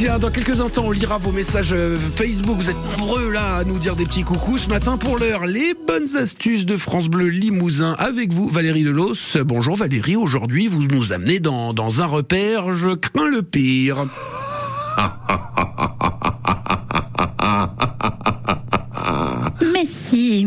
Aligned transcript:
Dans 0.00 0.30
quelques 0.30 0.62
instants, 0.62 0.84
on 0.86 0.92
lira 0.92 1.18
vos 1.18 1.30
messages 1.30 1.74
euh, 1.74 1.94
Facebook. 2.16 2.56
Vous 2.56 2.70
êtes 2.70 2.98
nombreux 2.98 3.30
là 3.30 3.56
à 3.56 3.64
nous 3.64 3.78
dire 3.78 3.96
des 3.96 4.06
petits 4.06 4.22
coucous 4.22 4.56
ce 4.56 4.68
matin. 4.68 4.96
Pour 4.96 5.18
l'heure, 5.18 5.44
les 5.44 5.74
bonnes 5.74 6.16
astuces 6.16 6.64
de 6.64 6.78
France 6.78 7.08
Bleu 7.08 7.28
Limousin. 7.28 7.94
Avec 7.98 8.32
vous, 8.32 8.48
Valérie 8.48 8.82
Delos. 8.82 9.36
Bonjour 9.44 9.76
Valérie, 9.76 10.16
aujourd'hui 10.16 10.68
vous 10.68 10.84
nous 10.84 11.12
amenez 11.12 11.38
dans, 11.38 11.74
dans 11.74 12.00
un 12.00 12.06
repère. 12.06 12.72
Je 12.72 12.94
crains 12.94 13.28
le 13.28 13.42
pire. 13.42 14.06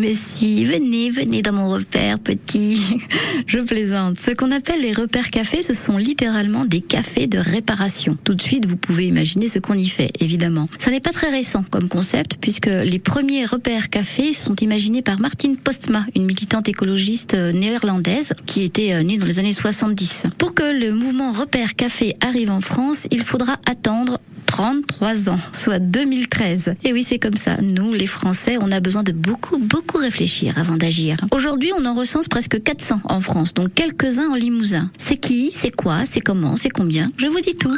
si, 0.04 0.10
mais 0.10 0.14
si, 0.14 0.66
venez, 0.66 1.10
venez 1.10 1.42
dans 1.42 1.54
mon 1.54 1.70
repère, 1.70 2.20
petit. 2.20 2.80
Je 3.48 3.60
plaisante. 3.60 4.20
Ce 4.20 4.32
qu'on 4.32 4.52
appelle 4.52 4.82
les 4.82 4.94
repères 4.94 5.30
cafés, 5.30 5.64
ce 5.64 5.74
sont 5.74 5.98
littéralement 5.98 6.66
des 6.66 6.82
cafés 6.82 7.28
de 7.28 7.38
réparation. 7.38 8.18
Tout 8.24 8.34
de 8.34 8.42
suite, 8.42 8.66
vous 8.66 8.76
pouvez 8.76 9.08
imaginer 9.08 9.48
ce 9.48 9.60
qu'on 9.60 9.76
y 9.76 9.88
fait, 9.88 10.12
évidemment. 10.20 10.68
Ça 10.80 10.92
n'est 10.92 11.00
pas 11.00 11.12
très 11.12 11.30
récent 11.30 11.64
comme 11.70 11.88
concept, 11.88 12.38
puisque 12.42 12.68
les 12.68 13.00
premiers 13.00 13.46
repères 13.46 13.90
cafés 13.90 14.34
sont 14.34 14.56
imaginés 14.56 15.02
par 15.02 15.20
Martine 15.20 15.58
Postma, 15.58 16.06
une 16.16 16.26
militante 16.26 16.68
écologiste 16.68 17.34
euh, 17.34 17.52
néerlandaise 17.52 18.34
qui 18.46 18.64
était 18.64 18.94
euh, 18.94 19.04
née 19.04 19.18
dans 19.18 19.26
les 19.26 19.40
années 19.40 19.54
70. 19.54 20.26
Pour 20.38 20.53
le 20.72 20.92
mouvement 20.92 21.32
repère 21.32 21.76
café 21.76 22.16
arrive 22.22 22.52
en 22.52 22.62
France, 22.62 23.08
il 23.12 23.24
faudra 23.24 23.58
attendre 23.66 24.20
33 24.46 25.30
ans, 25.30 25.40
soit 25.52 25.80
2013. 25.80 26.76
Et 26.84 26.94
oui, 26.94 27.04
c'est 27.08 27.20
comme 27.20 27.36
ça. 27.36 27.58
Nous, 27.62 27.94
les 27.94 28.08
Français, 28.08 28.58
on 28.62 28.72
a 28.72 28.80
besoin 28.80 29.04
de 29.04 29.12
beaucoup, 29.12 29.58
beaucoup 29.58 29.98
réfléchir 29.98 30.58
avant 30.58 30.78
d'agir. 30.78 31.18
Aujourd'hui, 31.32 31.72
on 31.78 31.86
en 31.86 31.94
recense 31.94 32.28
presque 32.28 32.62
400 32.62 33.02
en 33.06 33.20
France, 33.20 33.54
dont 33.54 33.68
quelques-uns 33.68 34.30
en 34.30 34.36
Limousin. 34.36 34.92
C'est 34.98 35.18
qui? 35.18 35.52
C'est 35.52 35.72
quoi? 35.72 36.06
C'est 36.06 36.22
comment? 36.22 36.56
C'est 36.56 36.70
combien? 36.70 37.12
Je 37.18 37.28
vous 37.28 37.40
dis 37.42 37.56
tout. 37.56 37.76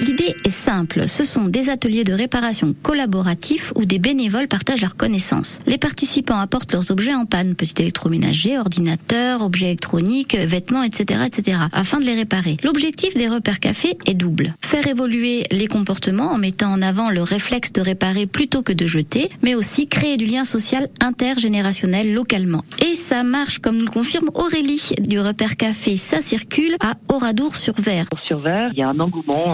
L'idée 0.00 0.36
est 0.44 0.50
simple, 0.50 1.08
ce 1.08 1.24
sont 1.24 1.46
des 1.46 1.70
ateliers 1.70 2.04
de 2.04 2.12
réparation 2.12 2.72
collaboratifs 2.84 3.72
où 3.74 3.84
des 3.84 3.98
bénévoles 3.98 4.46
partagent 4.46 4.80
leurs 4.80 4.96
connaissances. 4.96 5.60
Les 5.66 5.76
participants 5.76 6.38
apportent 6.38 6.72
leurs 6.72 6.92
objets 6.92 7.14
en 7.14 7.26
panne, 7.26 7.56
petits 7.56 7.82
électroménagers, 7.82 8.60
ordinateurs, 8.60 9.42
objets 9.42 9.66
électroniques, 9.66 10.36
vêtements, 10.36 10.84
etc., 10.84 11.22
etc., 11.26 11.58
afin 11.72 11.98
de 11.98 12.04
les 12.04 12.14
réparer. 12.14 12.58
L'objectif 12.62 13.16
des 13.16 13.26
repères 13.26 13.58
café 13.58 13.98
est 14.06 14.14
double. 14.14 14.54
Faire 14.60 14.86
évoluer 14.86 15.42
les 15.50 15.66
comportements 15.66 16.30
en 16.30 16.38
mettant 16.38 16.70
en 16.70 16.80
avant 16.80 17.10
le 17.10 17.22
réflexe 17.22 17.72
de 17.72 17.80
réparer 17.80 18.26
plutôt 18.26 18.62
que 18.62 18.72
de 18.72 18.86
jeter, 18.86 19.30
mais 19.42 19.56
aussi 19.56 19.88
créer 19.88 20.16
du 20.16 20.26
lien 20.26 20.44
social 20.44 20.88
intergénérationnel 21.00 22.14
localement. 22.14 22.62
Et 22.80 22.94
ça 22.94 23.24
marche 23.24 23.58
comme 23.58 23.76
nous 23.76 23.86
le 23.86 23.90
confirme 23.90 24.30
Aurélie 24.34 24.92
du 25.00 25.18
repère 25.18 25.56
café 25.56 25.96
Ça 25.96 26.20
Circule 26.20 26.76
à 26.78 26.94
Oradour-sur-Vert. 27.08 28.06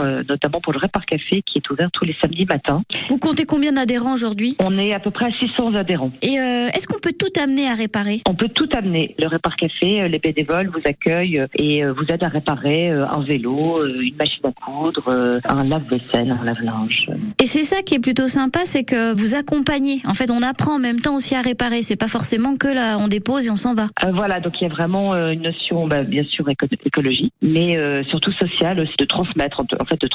Euh, 0.04 0.22
notamment 0.34 0.60
pour 0.60 0.72
le 0.72 0.78
Répar 0.80 1.06
Café, 1.06 1.42
qui 1.42 1.58
est 1.58 1.70
ouvert 1.70 1.90
tous 1.92 2.04
les 2.04 2.14
samedis 2.20 2.44
matins. 2.44 2.82
Vous 3.08 3.18
comptez 3.18 3.44
combien 3.46 3.72
d'adhérents 3.72 4.12
aujourd'hui 4.14 4.56
On 4.62 4.76
est 4.78 4.92
à 4.92 4.98
peu 4.98 5.10
près 5.10 5.26
à 5.26 5.30
600 5.30 5.74
adhérents. 5.74 6.10
Et 6.22 6.38
euh, 6.40 6.68
est-ce 6.74 6.88
qu'on 6.88 6.98
peut 6.98 7.12
tout 7.16 7.32
amener 7.40 7.68
à 7.68 7.74
réparer? 7.74 8.20
On 8.28 8.34
peut 8.34 8.48
tout 8.48 8.68
amener. 8.76 9.14
Le 9.18 9.28
Répar 9.28 9.54
Café, 9.56 10.02
euh, 10.02 10.08
les 10.08 10.18
bénévoles 10.18 10.66
vous 10.68 10.80
accueillent 10.84 11.38
euh, 11.38 11.46
et 11.56 11.84
vous 11.84 12.04
aident 12.08 12.24
à 12.24 12.28
réparer 12.28 12.90
un 12.90 13.20
vélo, 13.22 13.86
une 13.86 14.16
machine 14.16 14.44
à 14.44 14.52
coudre, 14.52 15.08
un 15.44 15.64
lave-vaisselle, 15.64 16.30
un 16.30 16.44
lave-linge. 16.44 17.06
Et 17.40 17.46
c'est 17.46 17.64
ça 17.64 17.82
qui 17.82 17.94
est 17.94 17.98
plutôt 18.00 18.28
sympa, 18.28 18.60
c'est 18.64 18.84
que 18.84 19.14
vous 19.14 19.34
accompagnez. 19.34 20.02
En 20.06 20.14
fait, 20.14 20.30
on 20.30 20.42
apprend 20.42 20.76
en 20.76 20.78
même 20.78 21.00
temps 21.00 21.14
aussi 21.16 21.34
à 21.34 21.42
réparer. 21.42 21.82
C'est 21.82 21.96
pas 21.96 22.08
forcément 22.08 22.56
que 22.56 22.68
là, 22.68 22.98
on 22.98 23.08
dépose 23.08 23.46
et 23.46 23.50
on 23.50 23.56
s'en 23.56 23.74
va. 23.74 23.84
Euh, 24.04 24.10
voilà, 24.12 24.40
donc 24.40 24.60
il 24.60 24.64
y 24.64 24.66
a 24.66 24.70
vraiment 24.70 25.14
une 25.28 25.42
notion, 25.42 25.86
bah, 25.86 26.02
bien 26.02 26.24
sûr, 26.24 26.48
éco- 26.48 26.66
écologique, 26.84 27.32
mais 27.42 27.76
euh, 27.76 28.02
surtout 28.04 28.32
sociale 28.32 28.80
aussi, 28.80 28.94
de 28.98 29.04
transmettre, 29.04 29.60
en 29.80 29.84
fait, 29.84 30.00
de 30.00 30.08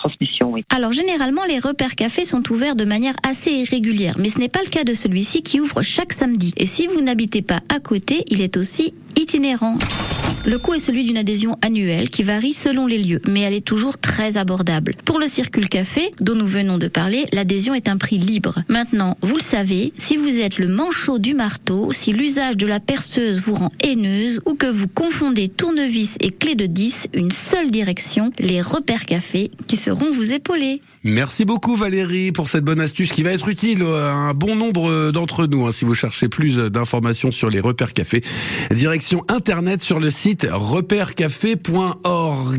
Alors 0.69 0.91
généralement, 0.91 1.45
les 1.45 1.59
repères 1.59 1.95
cafés 1.95 2.25
sont 2.25 2.43
ouverts 2.51 2.75
de 2.75 2.85
manière 2.85 3.15
assez 3.23 3.51
irrégulière, 3.51 4.15
mais 4.17 4.29
ce 4.29 4.39
n'est 4.39 4.49
pas 4.49 4.61
le 4.63 4.69
cas 4.69 4.83
de 4.83 4.93
celui-ci 4.93 5.43
qui 5.43 5.59
ouvre 5.59 5.81
chaque 5.81 6.13
samedi. 6.13 6.53
Et 6.57 6.65
si 6.65 6.87
vous 6.87 7.01
n'habitez 7.01 7.41
pas 7.41 7.61
à 7.69 7.79
côté, 7.79 8.23
il 8.27 8.41
est 8.41 8.57
aussi 8.57 8.93
itinérant. 9.17 9.77
Le 10.45 10.57
coût 10.57 10.73
est 10.73 10.79
celui 10.79 11.03
d'une 11.03 11.17
adhésion 11.17 11.57
annuelle 11.61 12.09
qui 12.09 12.23
varie 12.23 12.53
selon 12.53 12.87
les 12.87 12.97
lieux, 12.97 13.21
mais 13.27 13.41
elle 13.41 13.53
est 13.53 13.65
toujours 13.65 13.97
très 13.97 14.37
abordable. 14.37 14.95
Pour 15.05 15.19
le 15.19 15.27
Circule 15.27 15.69
Café, 15.69 16.11
dont 16.21 16.35
nous 16.35 16.47
venons 16.47 16.77
de 16.77 16.87
parler, 16.87 17.25
l'adhésion 17.33 17.73
est 17.73 17.87
un 17.87 17.97
prix 17.97 18.17
libre. 18.17 18.55
Maintenant, 18.67 19.17
vous 19.21 19.35
le 19.35 19.43
savez, 19.43 19.93
si 19.97 20.17
vous 20.17 20.39
êtes 20.39 20.57
le 20.57 20.67
manchot 20.67 21.19
du 21.19 21.33
marteau, 21.33 21.91
si 21.91 22.13
l'usage 22.13 22.57
de 22.57 22.67
la 22.67 22.79
perceuse 22.79 23.39
vous 23.41 23.53
rend 23.53 23.71
haineuse 23.83 24.39
ou 24.45 24.55
que 24.55 24.67
vous 24.67 24.87
confondez 24.87 25.49
tournevis 25.49 26.15
et 26.19 26.31
clé 26.31 26.55
de 26.55 26.65
10, 26.65 27.09
une 27.13 27.31
seule 27.31 27.69
direction, 27.69 28.31
les 28.39 28.61
repères 28.61 29.05
café 29.05 29.51
qui 29.67 29.77
seront 29.77 30.11
vous 30.11 30.31
épauler. 30.31 30.81
Merci 31.03 31.45
beaucoup 31.45 31.75
Valérie 31.75 32.31
pour 32.31 32.49
cette 32.49 32.63
bonne 32.63 32.81
astuce 32.81 33.13
qui 33.13 33.23
va 33.23 33.31
être 33.31 33.47
utile 33.47 33.83
à 33.83 34.11
un 34.11 34.33
bon 34.33 34.55
nombre 34.55 35.11
d'entre 35.11 35.45
nous 35.47 35.65
hein, 35.65 35.71
si 35.71 35.85
vous 35.85 35.93
cherchez 35.93 36.27
plus 36.27 36.57
d'informations 36.57 37.31
sur 37.31 37.49
les 37.49 37.59
repères 37.59 37.93
café. 37.93 38.21
Direction 38.71 39.23
internet 39.29 39.81
sur 39.81 39.99
le 39.99 40.11
site 40.19 40.47
repèrecafé.org. 40.51 42.57